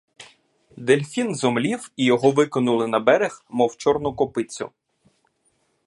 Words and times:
Дельфін 0.77 1.35
зомлів, 1.35 1.91
і 1.95 2.05
його 2.05 2.31
викинули 2.31 2.87
на 2.87 2.99
берег, 2.99 3.45
мов 3.49 3.77
чорну 3.77 4.13
копицю. 4.13 4.71